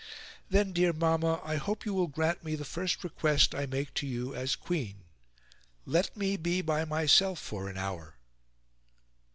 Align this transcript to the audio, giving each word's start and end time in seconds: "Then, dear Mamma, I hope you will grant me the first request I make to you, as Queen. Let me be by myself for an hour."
"Then, 0.49 0.73
dear 0.73 0.93
Mamma, 0.93 1.39
I 1.43 1.57
hope 1.57 1.85
you 1.85 1.93
will 1.93 2.07
grant 2.07 2.43
me 2.43 2.55
the 2.55 2.65
first 2.65 3.03
request 3.03 3.53
I 3.53 3.67
make 3.67 3.93
to 3.93 4.07
you, 4.07 4.33
as 4.33 4.55
Queen. 4.55 5.03
Let 5.85 6.17
me 6.17 6.37
be 6.37 6.63
by 6.63 6.85
myself 6.85 7.37
for 7.37 7.69
an 7.69 7.77
hour." 7.77 8.15